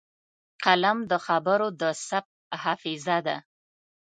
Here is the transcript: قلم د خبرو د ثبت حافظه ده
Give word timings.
قلم 0.63 0.97
د 1.11 1.13
خبرو 1.25 1.67
د 1.81 1.83
ثبت 2.07 2.35
حافظه 2.61 3.17
ده 3.27 3.37